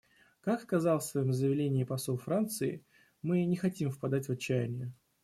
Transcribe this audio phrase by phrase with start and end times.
[0.41, 2.83] Как сказал в своем заявлении посол Франции,
[3.21, 4.93] мы не хотим впадать в отчаяние.